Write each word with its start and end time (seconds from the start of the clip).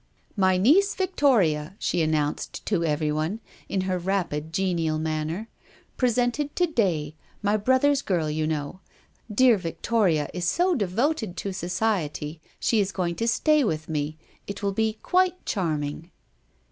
"My 0.35 0.57
niece 0.57 0.95
Victoria," 0.95 1.75
she 1.77 2.01
announced 2.01 2.65
to 2.65 2.83
everyone, 2.83 3.39
in 3.69 3.81
her 3.81 3.99
rapid, 3.99 4.51
genial 4.51 4.97
manner." 4.97 5.47
Pre 5.95 6.09
sented 6.09 6.49
to 6.55 6.65
day; 6.65 7.13
my 7.43 7.55
brother's 7.55 8.01
girl, 8.01 8.27
you 8.27 8.47
know. 8.47 8.79
Dear 9.31 9.57
Victoria 9.57 10.27
is 10.33 10.47
so 10.49 10.73
devoted 10.73 11.37
to 11.37 11.53
society; 11.53 12.41
she 12.59 12.79
is 12.79 12.91
going 12.91 13.13
to 13.17 13.27
stay 13.27 13.63
with 13.63 13.87
me. 13.87 14.17
It 14.47 14.63
will 14.63 14.73
be 14.73 14.97
quite 15.03 15.45
charming." 15.45 16.09